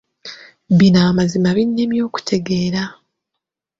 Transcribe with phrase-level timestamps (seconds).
[0.77, 2.83] Bino amazima binnemye okutegeera.